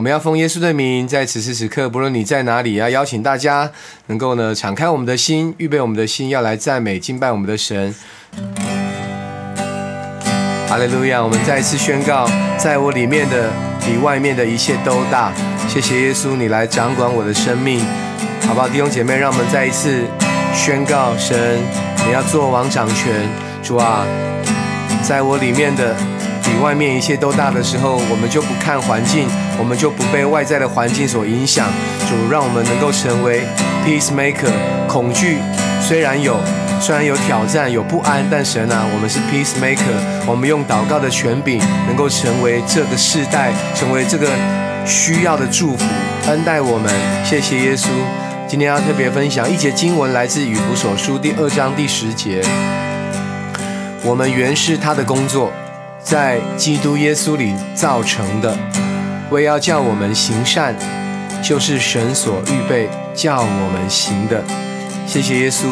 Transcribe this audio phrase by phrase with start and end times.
[0.00, 3.70] 我们要奉耶稣的名，在此时此刻，不论你在哪里，要邀请大家
[4.06, 7.94] 能够呢敞开我们的心，预备我们的心，要来赞美敬拜我们的神。
[10.66, 11.22] 哈利路亚！
[11.22, 12.26] 我们再一次宣告，
[12.56, 13.50] 在我里面的
[13.84, 15.34] 比外面的一切都大。
[15.68, 17.84] 谢谢耶稣，你来掌管我的生命，
[18.48, 18.66] 好不好？
[18.66, 20.02] 弟兄姐妹，让我们再一次
[20.54, 21.58] 宣告：神，
[22.06, 23.12] 你要做王掌权。
[23.62, 24.06] 主啊，
[25.02, 25.94] 在我里面的
[26.42, 31.68] 比外面一切都大的时候，我们就不看环境，我们就不被外在的环境所影响。
[32.08, 33.42] 主，让我们能够成为
[33.86, 34.52] peacemaker。
[34.88, 35.38] 恐惧
[35.80, 36.36] 虽然有。
[36.82, 44.26] 虽然有挑战有不安，但神啊，我们是 peacemaker，我们用祷告的权柄，能够成为这个世代，成为这个
[44.86, 45.84] 需要的祝福，
[46.28, 46.90] 恩待我们。
[47.22, 47.88] 谢谢耶稣。
[48.48, 52.40] 今天要特别分享一节经文，来自以弗所书第二章第十节。
[54.02, 55.52] 我们原是他的工作，
[56.02, 58.56] 在基督耶稣里造成的，
[59.30, 60.74] 为要叫我们行善，
[61.42, 64.42] 就是神所预备叫我们行的。
[65.06, 65.66] 谢谢耶稣，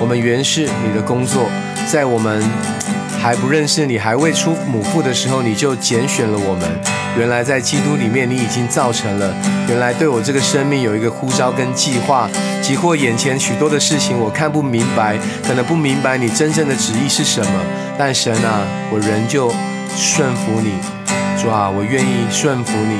[0.00, 1.48] 我们原是你的工作，
[1.86, 2.42] 在我们
[3.24, 6.68] 还不认识你、还未出母腹的时候，你就拣选了我们。
[7.18, 9.34] 原来在基督里面，你已经造成了。
[9.66, 12.28] 原来对我这个生命有一个呼召跟计划，
[12.60, 17.60] 即或眼前许多的事情我看不明白，可能不明白你真正的旨意是什么。
[17.96, 18.60] 但神啊，
[18.92, 19.50] 我仍旧
[19.96, 20.74] 顺服你，
[21.42, 22.98] 主啊，我愿意顺服你，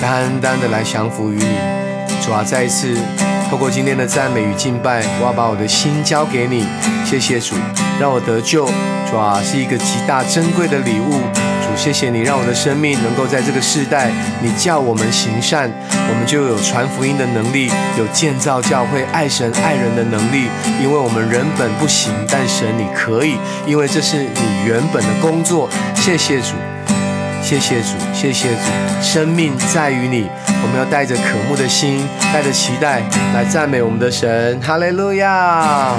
[0.00, 1.58] 单单的来降服于你。
[2.24, 2.96] 主啊，再一次。
[3.50, 6.64] 透过今天的赞美与敬拜，我要把我的心交给你。
[7.04, 7.54] 谢谢主，
[8.00, 8.66] 让我得救，
[9.10, 11.12] 主啊，是一个极大珍贵的礼物。
[11.62, 14.10] 主，谢谢你让我的生命能够在这个世代，
[14.42, 20.48] 你叫我们行善，我们就有传福音的能力，有建造教会、爱神爱人的能力。
[20.80, 23.36] 因为我们人本不行，但神你可以，
[23.66, 25.68] 因为这是你原本的工作。
[25.94, 26.52] 谢谢主。
[27.42, 28.60] 谢谢主，谢谢主，
[29.00, 30.28] 生命在于你。
[30.62, 33.02] 我们要带着渴慕的心，带着期待
[33.34, 34.60] 来赞美我们的神。
[34.60, 35.94] 哈利路亚！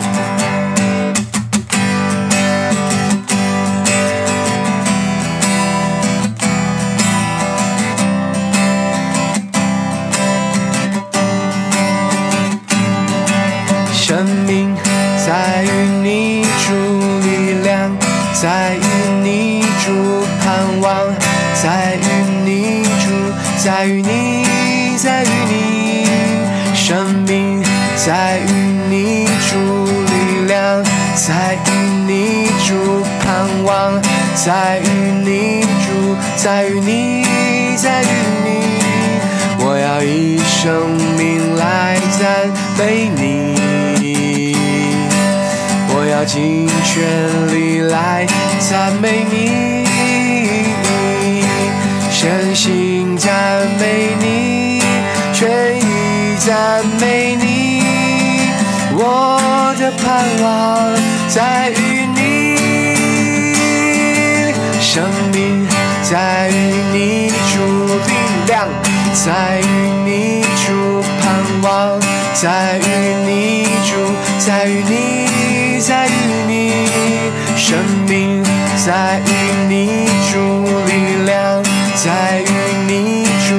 [14.18, 14.76] 生命
[15.28, 15.70] 在于
[16.02, 16.74] 你主
[17.20, 17.96] 力量，
[18.34, 18.80] 在于
[19.22, 21.14] 你主盼望。
[21.54, 22.02] 在于
[22.44, 23.12] 你主，
[23.64, 26.08] 在于你，在于你
[26.74, 27.64] 生命，
[27.96, 28.52] 在于
[28.90, 31.72] 你主力量，在于
[32.08, 34.02] 你主盼望，
[34.34, 37.24] 在于你主，在于你，
[37.76, 38.08] 在于
[38.44, 38.50] 你，
[39.60, 43.57] 我要以生命来赞美你，
[46.18, 47.06] 要尽全
[47.54, 48.26] 力来
[48.60, 49.86] 赞美你。
[52.10, 53.32] 身心赞
[53.80, 54.82] 美你，
[55.32, 57.84] 全意赞美你，
[58.94, 60.96] 我的盼望
[61.28, 62.58] 在于你，
[64.82, 65.68] 生命
[66.02, 66.54] 在于
[66.94, 68.12] 你主力
[68.48, 68.68] 量，
[69.14, 69.64] 在于
[70.04, 71.28] 你主盼
[71.62, 72.02] 望，
[72.34, 72.82] 在于
[73.24, 73.94] 你主，
[74.40, 75.07] 在于你，
[78.88, 79.30] 在于
[79.68, 81.62] 你主力量。
[81.94, 82.46] 在于
[82.88, 83.52] 你主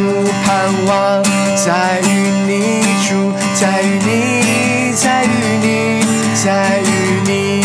[0.43, 1.23] 盼望，
[1.55, 2.07] 在于
[2.47, 5.29] 你主，在于你，在于
[5.61, 6.01] 你，
[6.35, 7.63] 在于你。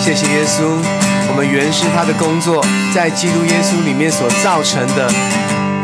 [0.00, 0.82] 谢谢耶稣，
[1.28, 5.08] 我们原是他的工作，在基督耶稣里面所造成的。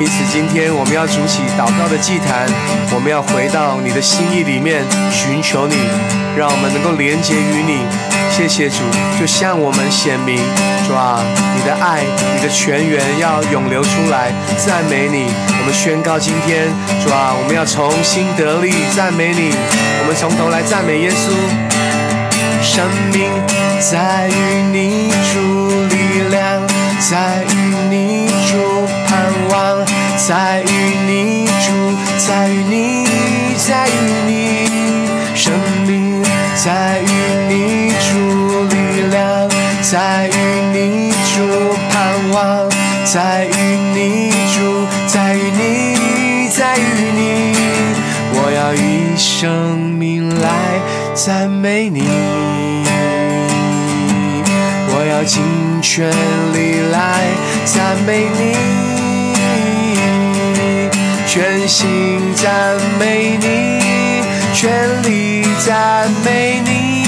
[0.00, 2.48] 因此，今天我们要筑起祷告的祭坛，
[2.94, 5.76] 我们要回到你的心意里面寻求你，
[6.34, 7.84] 让我们能够连接于你。
[8.32, 8.80] 谢谢主，
[9.20, 10.40] 就向我们显明，
[10.88, 11.20] 主啊，
[11.54, 12.00] 你的爱，
[12.34, 15.28] 你的泉源要涌流出来，赞美你。
[15.60, 16.72] 我们宣告今天，
[17.04, 19.52] 主啊，我们要重新得力，赞美你。
[20.00, 21.28] 我们从头来赞美耶稣。
[22.62, 23.28] 生命
[23.78, 26.40] 在于你主力量，
[26.98, 27.59] 在于
[29.50, 29.84] 望，
[30.16, 30.66] 在于
[31.06, 31.72] 你主，
[32.18, 33.06] 在于你，
[33.56, 33.90] 在于
[34.26, 34.30] 你。
[35.34, 35.52] 生
[35.86, 36.22] 命
[36.56, 37.04] 在于
[37.48, 38.74] 你住，力
[39.10, 39.48] 量。
[39.82, 40.30] 在于
[40.72, 42.68] 你主盼望，
[43.04, 43.50] 在于
[43.94, 46.80] 你主，在于你，在于
[47.16, 47.56] 你，
[48.34, 50.48] 我要以生命来
[51.14, 52.02] 赞美你，
[54.92, 55.42] 我要尽
[55.80, 56.10] 全
[56.52, 57.24] 力来
[57.64, 58.54] 赞美你，
[61.32, 63.80] 全心赞美你
[64.52, 67.06] 全力赞美你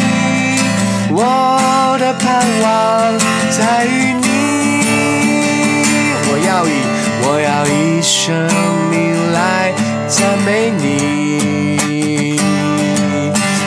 [1.10, 3.18] 我的盼望
[3.50, 4.22] 在于你
[6.30, 6.70] 我要以
[7.24, 8.32] 我要以生
[8.92, 9.72] 命来
[10.06, 12.38] 赞美你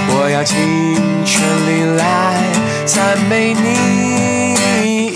[0.07, 0.55] 我要尽
[1.25, 2.01] 全力来
[2.85, 5.13] 赞美你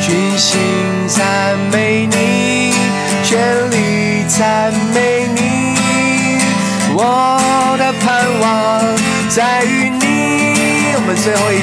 [0.00, 0.60] 全心
[1.08, 2.15] 赞美你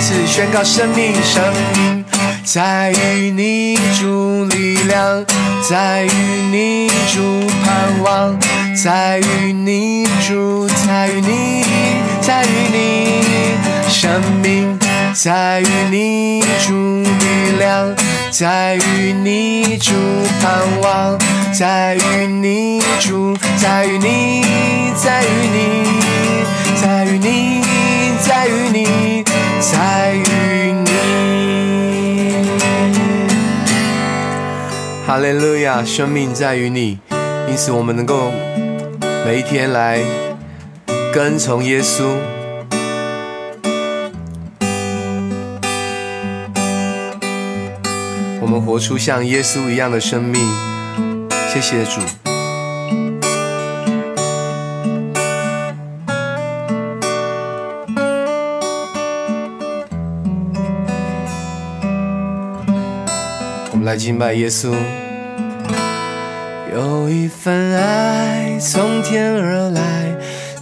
[0.04, 1.42] 宣告生命，生
[1.76, 2.04] 命
[2.44, 5.26] 在于你主力量，
[5.70, 6.10] 在于
[6.52, 8.38] 你主盼望，
[8.76, 11.64] 在于你主，在于你，
[12.22, 13.22] 在于你，
[13.90, 14.78] 生命
[15.14, 16.74] 在于你主
[17.04, 17.96] 力量，
[18.30, 19.94] 在于你主
[20.42, 21.18] 盼望，
[21.54, 24.44] 在于你主，在于你，
[24.96, 25.86] 在于你，
[26.82, 27.62] 在于你，
[28.22, 28.88] 在于你，
[35.06, 36.98] 哈利路亚，生命在于你，
[37.50, 38.32] 因此我们能够
[39.26, 40.00] 每一天来
[41.14, 42.06] 跟从耶稣。
[48.42, 50.42] 我们活出像耶稣一样的生命。
[51.54, 52.33] 谢谢主。
[63.84, 64.74] 来敬拜耶稣。
[66.74, 69.82] 有一份爱从天而来，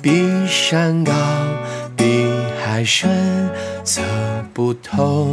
[0.02, 1.14] 比山高，
[1.96, 2.28] 比
[2.66, 3.10] 海深，
[3.84, 4.02] 测
[4.54, 5.28] 不透，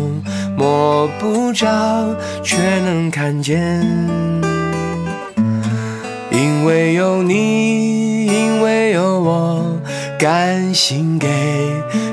[0.57, 1.67] 摸不着，
[2.43, 3.83] 却能看见。
[6.31, 9.65] 因为有你，因为有我，
[10.19, 11.27] 甘心给，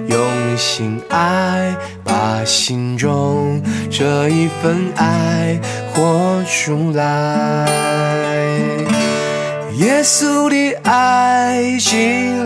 [0.08, 1.76] 用心爱，
[2.06, 5.60] 把心中这一份爱
[5.92, 7.68] 活出来。
[9.74, 11.98] 耶稣的爱激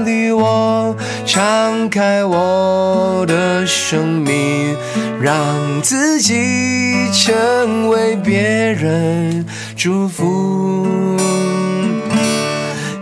[0.04, 0.96] 励我，
[1.26, 4.76] 敞开我的生命，
[5.22, 5.36] 让
[5.84, 9.46] 自己成为别人
[9.76, 10.88] 祝福。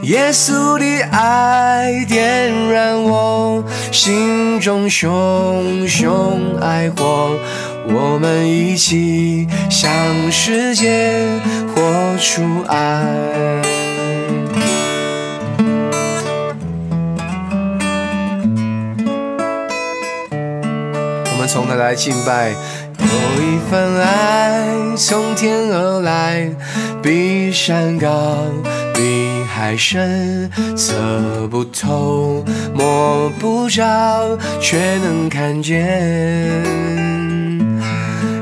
[0.07, 3.61] 耶稣的爱点燃我
[3.91, 7.37] 心中熊熊爱火，
[7.89, 9.91] 我们一起向
[10.31, 11.11] 世界
[11.75, 13.03] 活出爱。
[21.25, 22.51] 我们从头来敬拜，
[22.97, 26.49] 有一份爱从天而来，
[27.03, 28.37] 比山高，
[28.93, 32.45] 比海深，测不透，
[32.75, 35.83] 摸不着，却能看见。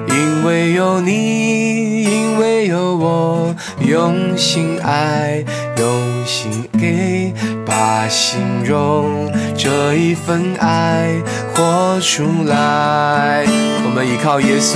[0.10, 5.42] 因为有你，因为有我，用心爱，
[5.78, 7.34] 用心给，
[7.66, 11.08] 把心中这一份爱
[11.54, 13.46] 活出来。
[13.86, 14.76] 我们依靠耶稣，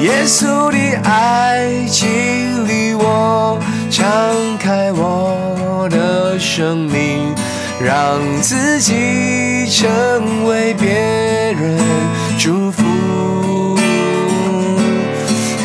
[0.00, 2.06] 耶稣的爱激
[2.68, 3.58] 励我，
[3.90, 4.06] 敞
[4.58, 5.51] 开我
[5.88, 7.34] 的生命，
[7.80, 11.78] 让自己成为别人
[12.38, 12.82] 祝福。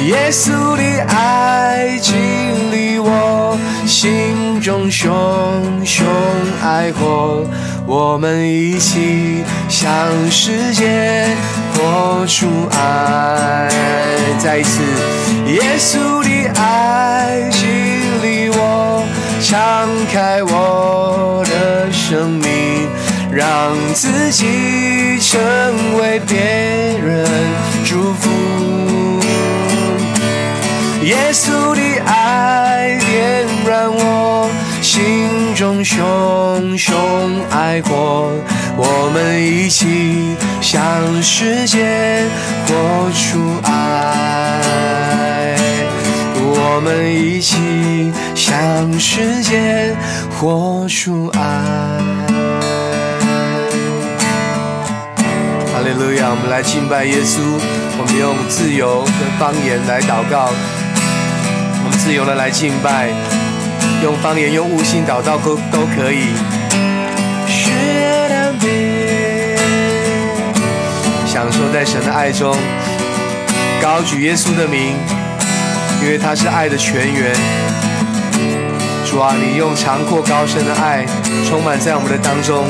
[0.06, 2.14] 耶稣的爱激
[2.72, 5.12] 励我，心中熊
[5.86, 6.06] 熊
[6.64, 7.46] 爱火，
[7.86, 9.90] 我们一起向
[10.32, 11.28] 世界
[11.74, 13.70] 活出爱。
[14.40, 14.82] 再一次，
[15.48, 17.66] 耶稣的爱激
[18.22, 19.04] 励我，
[19.40, 22.88] 敞开我的生命，
[23.32, 25.40] 让自己成
[26.00, 27.26] 为别人
[27.86, 28.30] 祝福。
[31.04, 34.50] 耶稣的爱点燃我
[34.82, 36.96] 心中熊熊
[37.50, 38.32] 爱火，
[38.76, 40.82] 我们一起向
[41.24, 42.24] 世界
[42.66, 45.57] 活出爱，
[46.70, 49.96] 我们一起向世界
[50.38, 51.40] 活出爱。
[55.72, 56.30] 哈利路亚！
[56.30, 57.40] 我们来敬拜耶稣，
[57.98, 60.52] 我们用自由的方言来祷告。
[61.86, 63.10] 我们自由的来敬拜，
[64.04, 66.36] 用方言、用悟性祷告都都可以。
[71.26, 72.54] 享受在神的爱中，
[73.82, 74.96] 高举耶稣的名，
[76.02, 77.34] 因为他是爱的泉源。
[79.06, 81.06] 主啊，你用长阔高深的爱
[81.48, 82.66] 充满在我们的当中。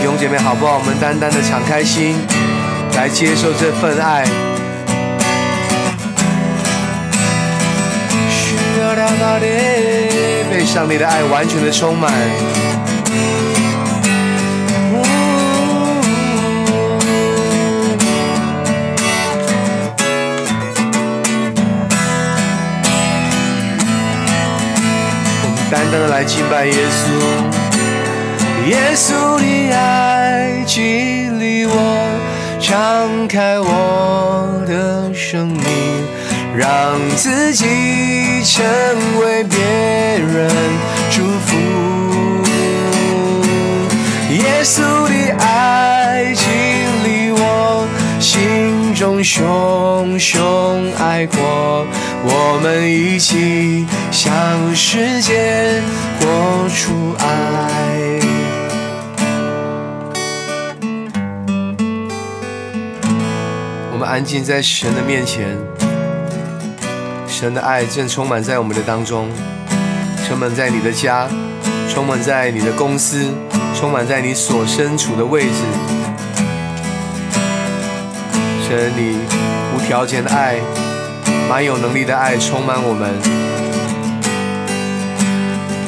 [0.00, 0.78] 弟兄姐妹，好不好？
[0.78, 2.16] 我们单单的敞开心，
[2.96, 4.24] 来接受这份爱。
[10.50, 12.10] 被上帝的爱完全的充满。
[25.70, 27.04] 单单的来敬拜耶稣，
[28.70, 31.74] 耶稣的爱激励我，
[32.58, 35.60] 敞开我的生命，
[36.56, 37.66] 让自己
[38.44, 38.64] 成
[39.20, 40.48] 为别人
[41.10, 41.54] 祝福。
[44.30, 46.46] 耶稣的爱激
[47.04, 47.86] 励我，
[48.18, 51.86] 心中熊熊爱过，
[52.24, 55.80] 我们一起向世界
[56.20, 58.18] 活出爱。
[63.92, 65.56] 我们安静在神的面前，
[67.26, 69.28] 神的爱正充满在我们的当中，
[70.26, 71.28] 充满在你的家，
[71.88, 73.32] 充满在你的公司，
[73.74, 75.62] 充满在你所身处的位置。
[78.68, 79.18] 神，你
[79.74, 80.56] 无条件的爱，
[81.48, 83.08] 满有能力的爱充满我们。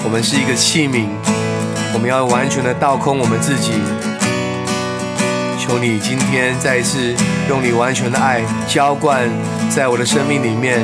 [0.03, 1.05] 我们是一个器皿，
[1.93, 3.73] 我们要完全的倒空我们自己。
[5.59, 7.15] 求你今天再一次
[7.49, 9.29] 用你完全的爱浇灌
[9.69, 10.81] 在我的生命里面，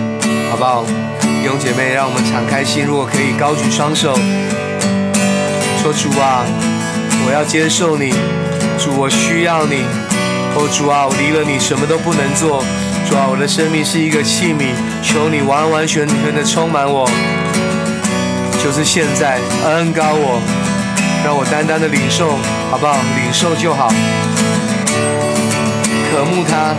[0.51, 0.85] 好不好？
[1.23, 4.15] 弟兄姐妹，让我们敞开心，如果可以高举双手，
[5.83, 6.45] 说主啊，
[7.27, 8.11] 我要接受你，
[8.79, 9.83] 主我需要你，
[10.55, 12.63] 哦主啊，我离了你什么都不能做，
[13.09, 17.09] 主啊，我的生命是一个器皿，求你完完全全的充满我，
[18.63, 20.43] 就是现在恩高我，
[21.25, 22.37] 让我单单的领受，
[22.69, 22.97] 好不好？
[23.15, 23.93] 领受就好。
[26.11, 26.75] 渴慕他，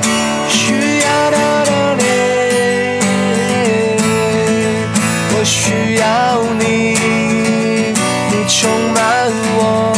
[0.49, 1.37] 需要的
[1.97, 2.03] 你，
[5.31, 6.97] 我需要你，
[8.31, 9.31] 你充满。
[9.59, 9.96] 我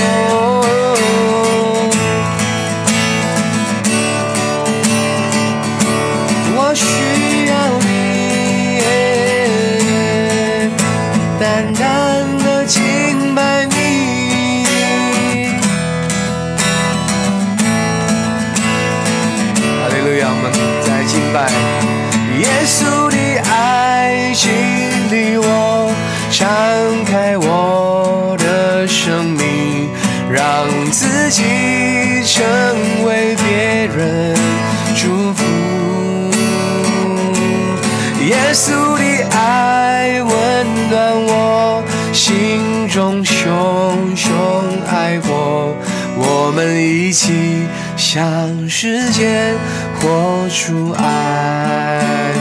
[48.12, 49.54] 向世界
[50.00, 52.34] 活出爱。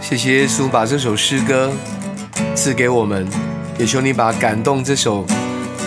[0.00, 1.70] 谢谢耶稣把这首诗歌
[2.54, 3.28] 赐给我们，
[3.78, 5.26] 也求你把感动这首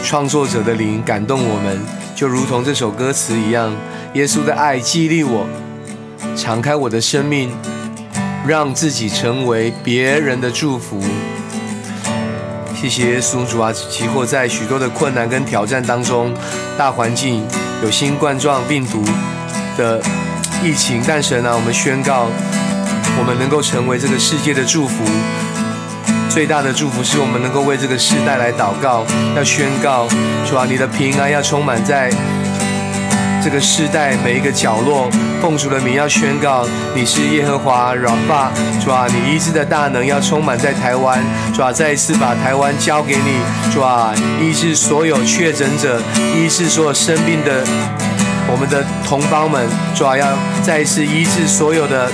[0.03, 1.79] 创作者的灵感动我们，
[2.15, 3.75] 就如同这首歌词一样，
[4.13, 5.47] 耶稣的爱激励我，
[6.38, 7.50] 敞开我的生命，
[8.45, 11.01] 让自己成为别人的祝福。
[12.81, 13.71] 谢谢耶稣主啊！
[13.71, 16.33] 即或在许多的困难跟挑战当中，
[16.75, 17.45] 大环境
[17.83, 19.03] 有新冠状病毒
[19.77, 20.01] 的
[20.63, 22.25] 疫情，但神啊，我们宣告，
[23.19, 25.03] 我们能够成为这个世界的祝福。
[26.27, 30.07] 最大的祝福是我们能够为这个世代来祷告，要宣告
[30.50, 32.09] 主啊，你的平安要充满在
[33.43, 35.07] 这个世代每一个角落。
[35.41, 41.19] 奉主的名要宣告，你是耶和华软发，主啊，你医治的大能要充满在台湾，
[41.51, 46.00] 主啊，再一次把台湾交给你，主啊，医治所有确诊者，
[46.38, 47.63] 医治所有生病的
[48.48, 50.27] 我们的同胞们，主啊，要
[50.62, 52.12] 再一次医治所有的。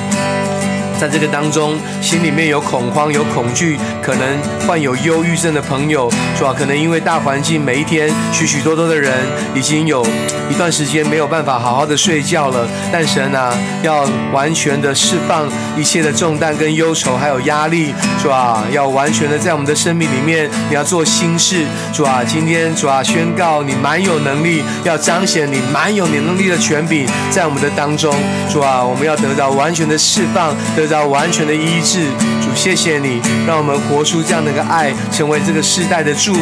[1.00, 6.54] 在这个当中，心里面有恐慌、有恐惧，可能患有忧郁症的朋友，是吧？
[6.58, 9.14] 可能因为大环境，每一天许许多多的人
[9.54, 10.06] 已经有
[10.50, 12.68] 一段时间没有办法好好的睡觉了。
[12.92, 18.64] 但神啊，要完全的释放一切的重担跟忧愁，还有压力，是吧？
[18.72, 21.64] 要完全的在我们的生命里面，你要做新事，
[21.94, 22.24] 主啊！
[22.28, 28.16] 今天主啊，宣告你蛮有能力，要彰显你蛮有能力的权柄在我们的当中，
[28.52, 28.84] 主啊！
[28.84, 30.56] 我们要得到完全的释放，
[30.88, 32.08] 到完全的医治。
[32.42, 36.42] 主，谢谢你，让我们活出这样的一个爱，成为这个世代的祝福，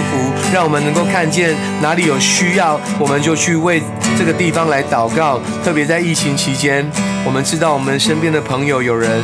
[0.53, 3.81] 让我们能够看见哪里有需要，我们就去为
[4.17, 5.39] 这个地方来祷告。
[5.63, 6.89] 特别在疫情期间，
[7.25, 9.23] 我们知道我们身边的朋友有人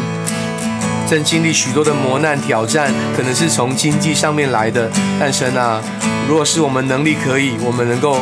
[1.09, 4.89] 正经历许多的磨难挑战，可能是从经济上面来的。
[5.19, 5.81] 但神啊，
[6.27, 8.19] 如果是我们能力可以，我们能够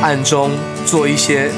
[0.00, 0.50] 暗中
[0.86, 1.50] 做一些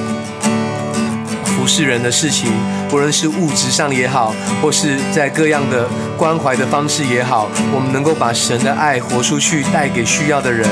[1.45, 2.51] 服侍人的事情，
[2.91, 10.69] 不论是物质上也好，或是在各样的关怀的方式也好，我们能够把神的爱活出去，带给需要的人。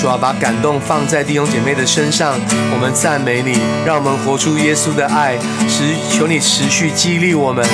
[0.00, 2.38] 主要把感动放在弟兄姐妹的身上，
[2.72, 5.36] 我们赞美你，让我们活出耶稣的爱，
[5.68, 7.66] 持求你持续激励我们，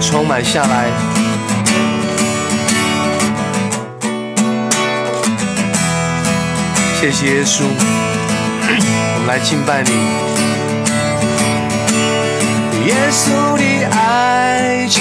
[0.00, 0.90] 充满下来。
[7.00, 7.62] 谢谢谢耶稣，
[9.14, 10.29] 我们来敬拜你。
[12.90, 15.00] 耶稣的爱激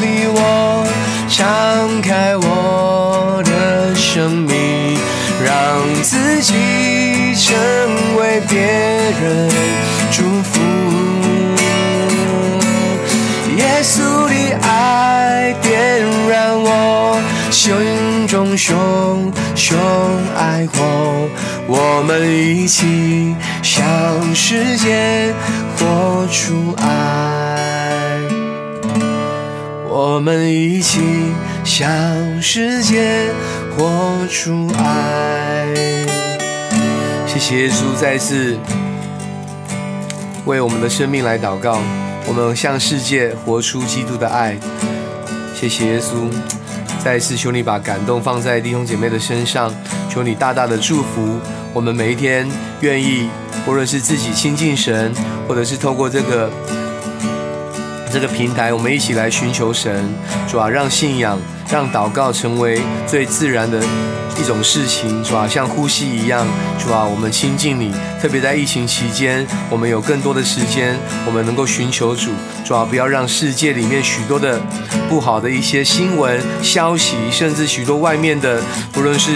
[0.00, 0.86] 励我，
[1.28, 4.96] 敞开我的生命，
[5.44, 6.54] 让自己
[7.34, 7.56] 成
[8.16, 9.50] 为别人
[10.12, 10.60] 祝福。
[13.56, 19.76] 耶稣的爱点燃我心中熊熊
[20.36, 21.28] 爱火，
[21.66, 23.84] 我们一起向
[24.32, 25.34] 世界
[25.76, 28.18] 活出爱，
[29.88, 31.00] 我们一起
[31.64, 31.86] 向
[32.40, 33.30] 世界
[33.76, 35.66] 活出爱。
[37.26, 38.56] 谢谢耶稣再次
[40.44, 41.78] 为我们的生命来祷告，
[42.26, 44.56] 我们向世界活出基督的爱。
[45.54, 46.30] 谢谢耶稣。
[47.04, 49.72] 再一次求你把感动放在弟兄姐妹的身上，
[50.08, 51.38] 求你大大的祝福
[51.72, 52.48] 我们每一天，
[52.80, 53.28] 愿意
[53.64, 55.14] 无论是自己亲近神，
[55.48, 56.50] 或者是透过这个
[58.12, 60.04] 这个平台，我们一起来寻求神，
[60.48, 61.38] 主啊，让信仰、
[61.70, 63.78] 让祷告成为最自然的
[64.38, 66.46] 一种事情，主啊，像呼吸一样，
[66.78, 72.30] 主啊，我们亲近你，特别在疫情期间，我们有更多的时间，我们能够寻求主，
[72.64, 74.60] 主啊，不要让世界里面许多的。
[75.08, 78.60] 不好的一些新闻消息，甚至许多外面的，
[78.92, 79.30] 不论是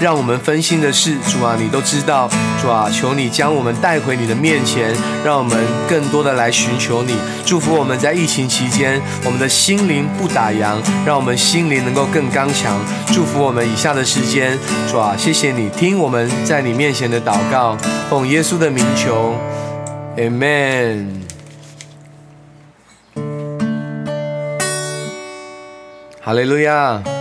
[0.00, 2.28] 让我们分心的事，主啊，你都知道，
[2.60, 5.56] 主啊，求你将我们带回你的面前，让我们
[5.88, 10.76] 更多的来寻求你，祝福我们在疫情期间，我们的心灵不打烊，
[11.06, 12.78] 让我们心灵能够更刚强，
[13.12, 14.58] 祝福我们以下的时间，
[14.90, 17.76] 主啊，谢谢你听我们在你面前的祷告，
[18.10, 19.34] 奉耶稣的名求
[20.16, 21.06] ，Amen。
[26.20, 27.13] 哈利路亚。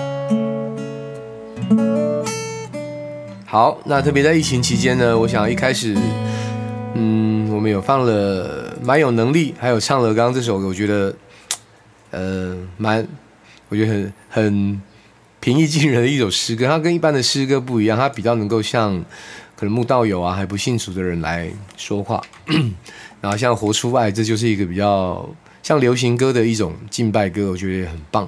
[3.53, 5.95] 好，那特别在疫情期间呢，我想一开始，
[6.95, 11.15] 嗯，我们有放了蛮有能力，还有唱了刚刚这首，我觉得，
[12.09, 13.07] 呃，蛮，
[13.69, 14.81] 我觉得很很
[15.39, 16.65] 平易近人的一首诗歌。
[16.65, 18.91] 它跟一般的诗歌不一样，它比较能够像
[19.55, 22.19] 可能慕道友啊，还不信主的人来说话。
[23.21, 25.29] 然后像活出爱，这就是一个比较
[25.61, 28.27] 像流行歌的一种敬拜歌，我觉得也很棒。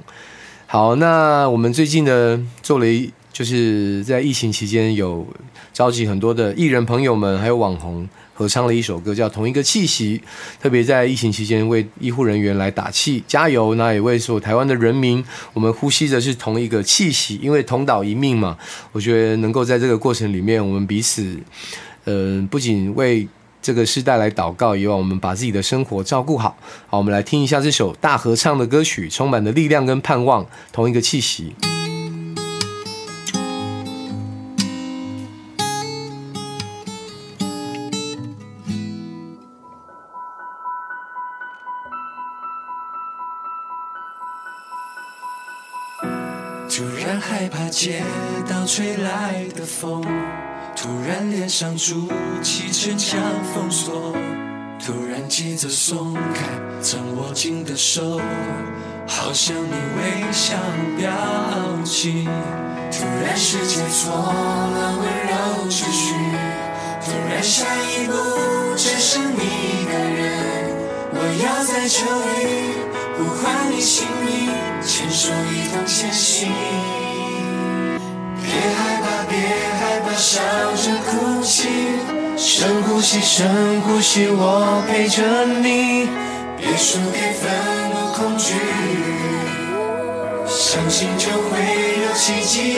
[0.67, 5.27] 好，那我们最近呢做了一，就是在疫情期间有
[5.73, 10.17] 召集很多的艺人朋友们，还有网红合唱了一首歌，叫《同一个气息》，
[10.63, 15.21] 特别在疫情期间为医护人员来打气加油，那也为所有台湾的人民，
[15.51, 18.57] 我们呼吸的是同一个气息，因为同岛一命嘛。
[18.93, 21.37] 我觉得能够在这个过程里面，我们彼此，
[22.05, 23.27] 嗯，不仅为。
[23.61, 26.55] 这个时代来祷告，以往我们把自己的生活照顾好。
[26.85, 31.55] 好，我们来听一下这首大合唱的歌曲，充满了力量跟盼望，同一个气息。
[47.75, 48.01] 街
[48.49, 50.01] 道吹来的风。
[50.77, 52.07] 突然脸上筑
[52.41, 53.19] 起城墙
[53.53, 54.13] 封锁，
[54.79, 56.45] 突然急着松开
[56.81, 58.21] 曾握紧的手，
[59.05, 60.55] 好像你微笑
[60.97, 61.11] 表
[61.83, 62.23] 情。
[62.93, 66.13] 突然世界错了温柔秩序，
[67.03, 68.13] 突然下一步
[68.77, 70.23] 只剩你一个人。
[71.11, 72.05] 我要在这
[72.39, 72.77] 里
[73.17, 74.49] 呼唤你姓名，
[74.81, 76.49] 牵手一同前行。
[80.15, 80.39] 笑
[80.75, 81.67] 着哭泣，
[82.37, 86.07] 深呼吸，深呼吸，我陪着你。
[86.57, 87.51] 别输给愤
[87.91, 88.53] 怒、恐惧，
[90.47, 91.59] 相信就会
[92.01, 92.77] 有奇迹。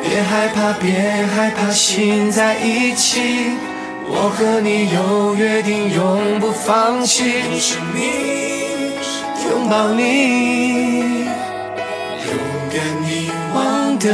[0.00, 3.50] 别害怕，别害怕，心在一起。
[4.06, 7.24] 我和你有约定，永不放弃。
[9.48, 11.24] 拥，抱你，
[12.20, 12.30] 勇
[12.70, 13.32] 敢你。
[13.98, 14.08] 的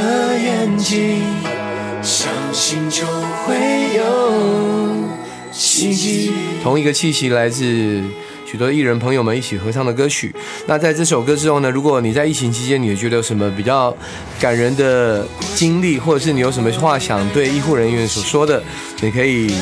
[2.03, 3.05] 相信就
[3.44, 5.05] 会有
[5.53, 6.33] 奇迹。
[6.62, 8.03] 同一个气息来自
[8.46, 10.35] 许多艺人朋友们一起合唱的歌曲。
[10.66, 11.70] 那在这首歌之后呢？
[11.70, 13.94] 如果你在疫情期间，你觉得有什么比较
[14.40, 18.62] 感人的经历，或者是你有什么话想对医护人员所说的，
[19.03, 19.55] 你可以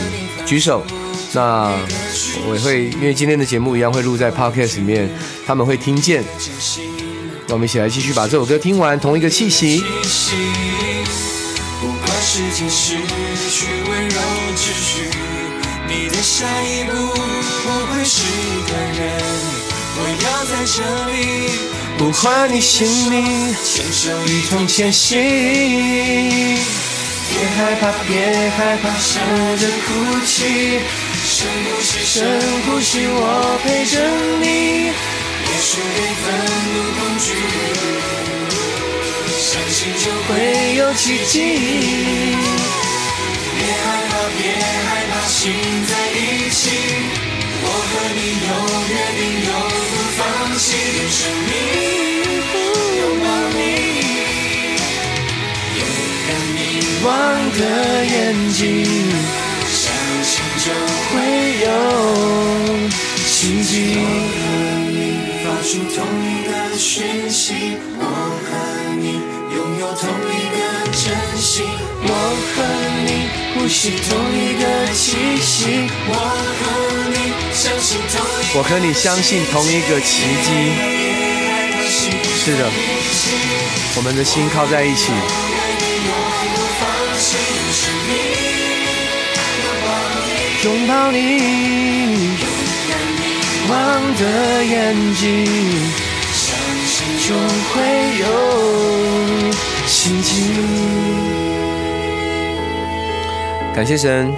[0.44, 0.84] 举手。
[1.32, 1.76] 那
[2.48, 5.10] 我会因为今天的节目一样会录在 Podcast 里面，
[5.44, 6.22] 他们会听见。
[7.48, 9.84] 那我们一起来继续把这首歌听完，同一个气息。
[11.80, 12.96] 不管世界失
[13.50, 14.20] 去温柔
[14.56, 15.08] 秩序，
[15.88, 19.00] 你的下一步不会是一个人。
[19.98, 20.82] 我要在这
[21.12, 21.14] 里
[21.98, 25.16] 呼唤你姓名，牵手一同前行。
[27.28, 29.20] 别害怕，别害怕，笑
[29.56, 29.86] 着哭
[30.26, 30.80] 泣。
[31.24, 33.94] 深呼吸，深呼吸，我陪着
[34.40, 34.90] 你。
[35.76, 36.24] 别输给愤
[36.72, 37.26] 怒恐惧，
[39.36, 40.30] 相信就会
[40.76, 41.34] 有奇迹。
[43.58, 45.36] 别害怕，别害怕，心
[45.86, 46.60] 在一起。
[47.62, 48.50] 我和你永
[48.88, 49.52] 远的永
[49.90, 50.18] 不放
[50.56, 50.64] 弃，
[51.10, 51.52] 生命
[52.98, 53.58] 拥抱你，
[55.76, 55.80] 勇
[56.26, 56.56] 敢迷
[57.04, 57.06] 望
[57.52, 57.60] 的
[58.06, 58.14] 眼
[58.52, 58.64] 睛，
[59.66, 59.84] 相
[60.24, 60.32] 信
[60.64, 60.66] 就
[61.12, 61.14] 会
[61.64, 61.68] 有
[65.66, 67.52] 你发出同一个讯息，
[67.98, 68.02] 我
[68.46, 68.48] 和
[68.94, 69.18] 你
[69.52, 70.56] 拥有同一个
[70.92, 71.02] 真
[71.36, 71.66] 心，
[72.02, 72.08] 我
[72.54, 72.56] 和
[73.04, 73.10] 你
[73.52, 75.02] 呼吸同一个气
[75.42, 76.14] 息，我
[76.62, 76.62] 和
[77.10, 77.14] 你
[77.52, 80.48] 相信同一我和你相信同一个奇迹。
[81.50, 82.70] 爱的心，是的，
[83.96, 85.10] 我们的心靠在一起。
[86.78, 86.86] 放
[87.18, 87.36] 弃
[87.72, 88.14] 生命，
[90.62, 91.16] 拥抱你，
[93.68, 95.44] 望的眼睛，
[96.32, 96.94] 相信
[97.26, 97.34] 就
[97.72, 97.74] 会
[98.20, 98.24] 有
[99.86, 100.30] 奇迹。
[103.74, 104.32] 感谢神，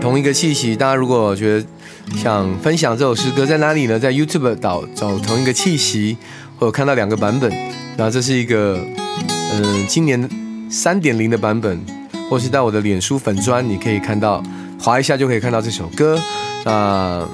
[0.00, 0.76] 同一个气息。
[0.76, 1.66] 大家如果觉得
[2.16, 3.98] 想分享这首诗歌，在哪里呢？
[3.98, 6.16] 在 YouTube 找找同一个气息，
[6.58, 7.50] 我有看到两个版本。
[7.96, 8.78] 然后这是一个
[9.52, 10.28] 嗯、今年
[10.70, 11.80] 三点零的版本，
[12.28, 14.42] 或是到我的脸书粉砖，你可以看到，
[14.78, 16.18] 划一下就可以看到这首歌。
[16.64, 17.26] 那、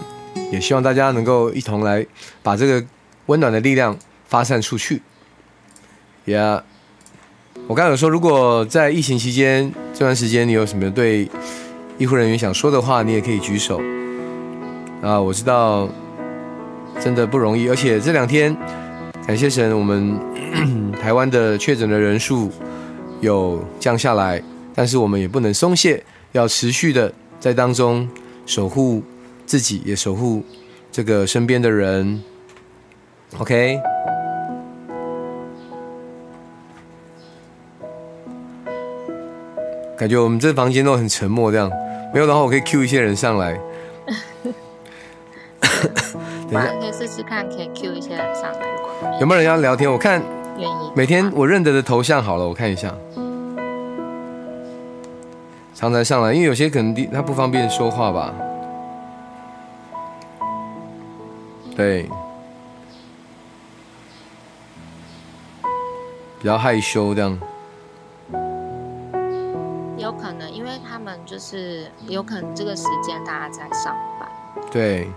[0.53, 2.07] 也希望大家能够一同来
[2.43, 2.85] 把这个
[3.27, 5.03] 温暖的力量发散出去。
[6.27, 6.63] Yeah，
[7.67, 11.29] 我刚刚有说，如果在疫情期间这段时间，你有什么对
[11.99, 13.81] 医护人员想说的话，你也可以举手。
[15.03, 15.89] 啊，我知道
[17.01, 18.57] 真的不容易，而且这两天
[19.27, 20.19] 感谢神，我们
[21.01, 22.51] 台湾的确诊的人数
[23.21, 24.43] 有降下来，
[24.75, 28.09] 但是我们也不能松懈，要持续的在当中
[28.47, 29.03] 守护
[29.47, 30.43] 自己，也守护
[30.91, 32.23] 这个身边的人。
[33.39, 33.81] OK。
[39.97, 41.71] 感觉我们这房间都很沉默，这样
[42.13, 43.59] 没有的话，我可以 Q 一些人上来。
[46.51, 49.91] 等一下，可以试试看，可以 Q 一些人上来，有没有人要聊天？
[49.91, 50.21] 我看
[50.59, 50.93] 愿意。
[50.95, 52.95] 每天我认得的头像好了，我看一下。
[55.75, 58.35] 常常上来，因为有些可能他不方便说话吧。
[61.77, 62.09] 对，
[66.41, 67.39] 比较害羞这样。
[69.99, 74.29] 有可能，因为他们就是有可能这个时间大家在上班，
[74.71, 75.11] 对，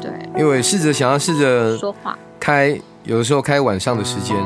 [0.00, 4.36] 对，因为试着想要试着说话，开，有的时候开晚上的时间。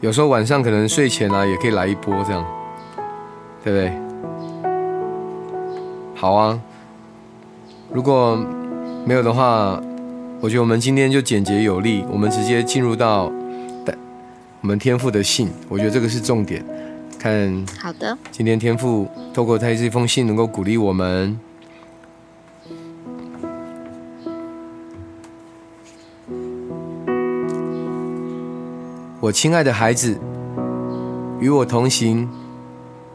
[0.00, 2.44] 有时候晚上可能睡前啊，也可以来一波这样，
[3.64, 4.03] 对不对？
[6.24, 6.58] 好啊，
[7.92, 8.34] 如果
[9.04, 9.78] 没有的话，
[10.40, 13.30] 我觉得我们今天就简洁有力，我们直接进入到
[14.62, 16.64] 我们天父的信，我觉得这个是重点。
[17.18, 21.38] 看好的，今天天父透过他这封信，能够鼓励我们。
[29.20, 30.18] 我亲爱的孩子，
[31.38, 32.26] 与我同行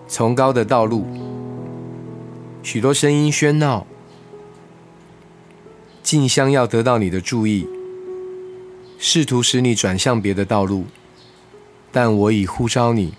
[0.08, 1.08] 崇高的道路，
[2.62, 3.88] 许多声音喧闹，
[6.04, 7.68] 竞相要得到你的注意，
[8.98, 10.86] 试图使你转向别的道路，
[11.92, 13.14] 但我已呼召你。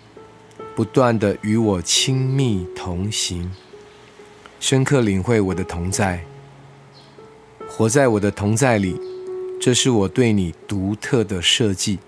[0.77, 3.51] 不断的与我亲密同行，
[4.59, 6.25] 深刻领会我的同在，
[7.69, 8.99] 活在我的同在里，
[9.61, 11.99] 这是我对你独特的设计，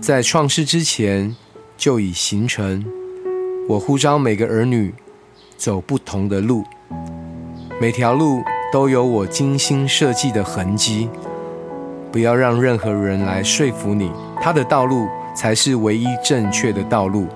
[0.00, 1.36] 在创世之前
[1.76, 2.84] 就已形成。
[3.68, 4.92] 我呼召每个儿女
[5.56, 6.64] 走不同的路，
[7.80, 8.42] 每条路
[8.72, 11.08] 都有我精心设计的痕迹。
[12.12, 17.26] 不要让任何人来说服你，他的道路才是唯一正确的道路。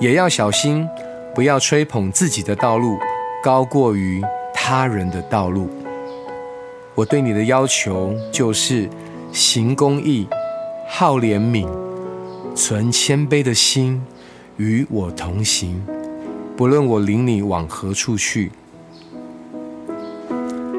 [0.00, 0.88] 也要小心，
[1.34, 2.98] 不要吹捧自己的道路
[3.42, 4.22] 高过于
[4.54, 5.68] 他人的道路。
[6.94, 8.88] 我对你的要求就是
[9.32, 10.26] 行公义、
[10.88, 11.68] 好怜悯、
[12.54, 14.02] 存谦卑的心，
[14.56, 15.84] 与我同行，
[16.56, 18.52] 不论我领你往何处去。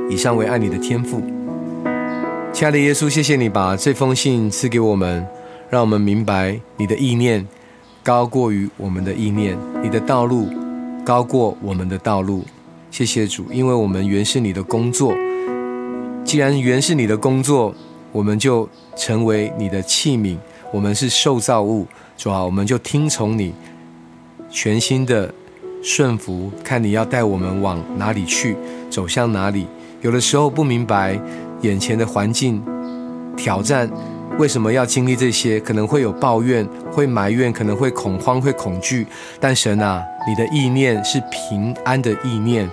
[0.09, 1.21] 以上为爱你的天赋，
[2.53, 5.27] 亲爱的耶稣，谢谢你把这封信赐给我们，
[5.69, 7.45] 让我们明白你的意念。
[8.01, 10.47] 高过于我们的意念，你的道路
[11.03, 12.45] 高过我们的道路。
[12.91, 15.11] 谢谢主，因为我们原是你的工作。
[16.23, 17.73] 既然原是你的工作，
[18.11, 20.37] 我们就成为你的器皿，
[20.71, 23.55] 我们是受造物，主啊，我们就听从你，
[24.51, 25.33] 全新的
[25.87, 28.57] 顺服，看你要带我们往哪里去，
[28.89, 29.67] 走向哪里。
[30.01, 31.15] 有的时候不明白
[31.61, 32.59] 眼前的环境
[33.37, 33.87] 挑战。
[34.39, 35.59] 为什么要经历这些？
[35.59, 39.05] 可能会有抱怨，会埋怨，可能会恐慌，会恐惧。
[39.39, 42.67] 但神啊，你的意念是平安的意念，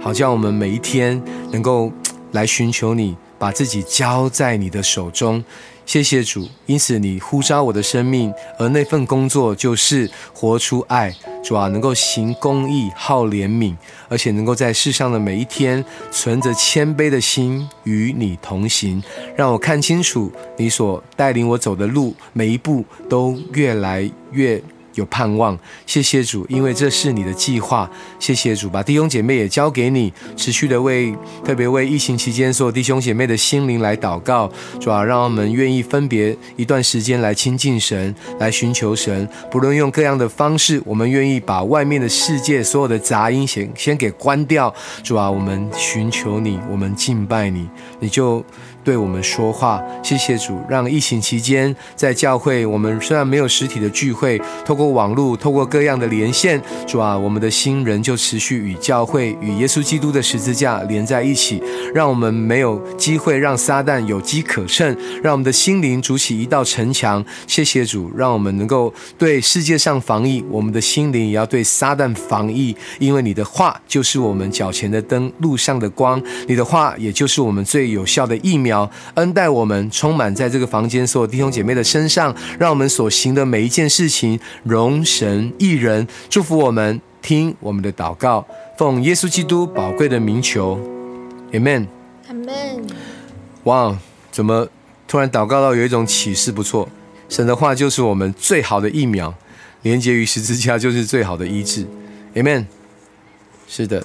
[0.00, 1.90] 好像我们每一天能够
[2.34, 5.42] 来寻求你，把自己交在你的手中。
[5.86, 11.14] 谢谢主，因此你呼召我的生命，而那份工作就是活出爱。
[11.44, 13.76] 主啊，能够行公义、好怜悯，
[14.08, 19.02] 而且能够在世上的每一天存着谦卑的心与你同行，
[19.36, 24.62] 让我看清楚你所带领我走的路，每一步都越来越。
[24.94, 27.90] 有盼望，谢谢主，因为这是你的计划。
[28.18, 34.50] 谢谢主，把弟兄姐妹也交给你，持续的为特别为疫情期间所有弟兄姐妹的心灵来祷告。
[34.80, 39.28] 主啊，让我们愿意分别一段时间来亲近神，来寻求神。
[39.50, 44.72] 不论用各样的方式，我们愿意把外面的世界所有的杂音先先给关掉。
[45.02, 47.68] 主啊，我们寻求你，我们敬拜你，
[48.00, 48.44] 你就。
[48.84, 61.62] 对我们说话，谢谢主，让疫情期间在教会，我们虽然没有实体的聚会，透过网络，透过各样的连线，主啊，我们的心仍旧持续与教会、与耶稣基督的十字架连在一起，
[61.94, 67.24] 让我们没有机会让撒旦有机可乘，让我们的心灵筑起一道城墙。
[67.46, 78.73] 谢谢主，让我们能够对世界上防疫，我们的心灵也要对撒旦防疫，因为你的话就是我们脚前的灯，路上的光，你的话也就是我们最有效的疫苗。
[79.14, 88.46] 恩待我们，充满在这个房间所有弟兄姐妹的身上，让我们所行的每一件事情容神一人，祝福我们，听我们的祷告，
[88.78, 90.78] 奉耶稣基督宝贵的名求
[91.52, 91.86] ，Amen。
[92.30, 92.82] Amen。
[93.64, 93.96] 哇，
[94.30, 94.68] 怎么
[95.06, 96.50] 突然祷告到有一种启示？
[96.50, 96.88] 不错，
[97.28, 99.34] 神的话就是我们最好的疫苗，
[99.82, 101.86] 连接于十字架就是最好的医治
[102.34, 102.66] ，Amen。
[103.66, 104.04] 是的。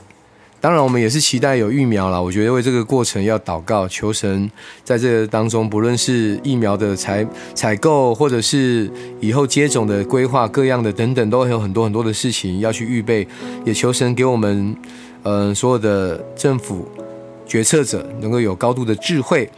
[0.62, 2.22] 当然，我们也是期待有疫苗了。
[2.22, 4.52] 我觉得为这个过程要祷告，求神
[4.84, 8.92] 在这个当中，不论是疫苗的采采购，或者是
[9.22, 13.26] 以后接种的规划，各样的等等，都会有很多很多的事情要去预备。
[13.64, 14.76] 也求神给我们，
[15.24, 16.86] 嗯，所有的政府
[17.48, 19.50] 决策者能够有高度的智慧。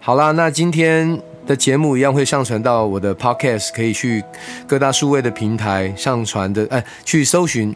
[0.00, 4.22] 好啦，那今天的节目一样会上传到我的 Podcast，可以去
[4.66, 7.74] 各大数位的平台上传的，哎，去搜寻。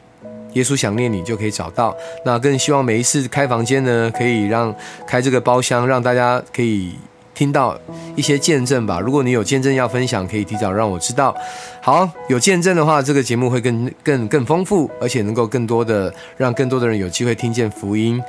[0.54, 1.96] 耶稣想念你就可以找到。
[2.24, 4.74] 那更希望每一次开房间呢，可以让
[5.06, 6.94] 开这个包厢，让大家可以
[7.34, 7.78] 听到
[8.16, 9.00] 一些见证吧。
[9.00, 11.34] 如果你有见证要分享，可以提早让我知道。
[11.80, 18.22] 好，有见证的话，这个节目会更更更丰富，而且能够更多的让更多的人有机会听见福音。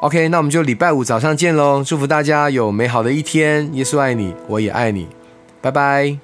[0.00, 1.82] OK，那我们就礼拜五早上见喽！
[1.82, 3.72] 祝福大家有美好的一天。
[3.74, 5.08] 耶稣爱你，我也爱你。
[5.62, 6.23] 拜拜。